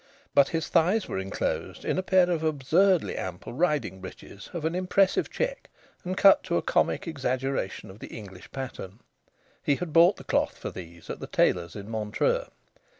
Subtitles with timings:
[0.33, 4.73] But his thighs were enclosed in a pair of absurdly ample riding breeches of an
[4.73, 5.69] impressive check
[6.03, 9.01] and cut to a comic exaggeration of the English pattern.
[9.61, 12.45] He had bought the cloth for these at the tailor's in Montreux.